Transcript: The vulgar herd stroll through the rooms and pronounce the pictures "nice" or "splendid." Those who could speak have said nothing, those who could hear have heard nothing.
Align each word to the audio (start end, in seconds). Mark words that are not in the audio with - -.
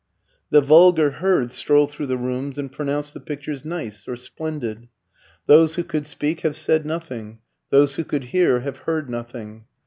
The 0.49 0.61
vulgar 0.61 1.11
herd 1.11 1.51
stroll 1.51 1.85
through 1.85 2.07
the 2.07 2.17
rooms 2.17 2.57
and 2.57 2.71
pronounce 2.71 3.11
the 3.11 3.19
pictures 3.19 3.63
"nice" 3.63 4.07
or 4.07 4.15
"splendid." 4.15 4.87
Those 5.45 5.75
who 5.75 5.83
could 5.83 6.07
speak 6.07 6.39
have 6.39 6.55
said 6.55 6.87
nothing, 6.87 7.37
those 7.69 7.97
who 7.97 8.03
could 8.03 8.23
hear 8.33 8.61
have 8.61 8.77
heard 8.89 9.11
nothing. 9.11 9.65